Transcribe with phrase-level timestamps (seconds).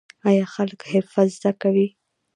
[0.27, 1.87] آیا خلک حرفه زده کوي؟